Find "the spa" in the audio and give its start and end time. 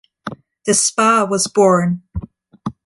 0.65-1.25